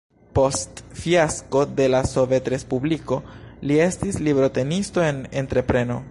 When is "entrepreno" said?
5.43-5.99